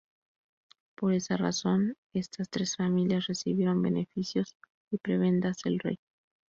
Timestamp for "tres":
2.49-2.75